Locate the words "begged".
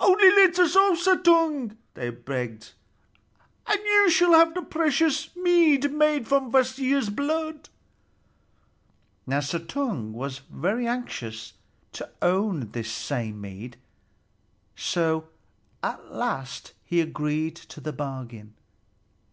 2.10-2.72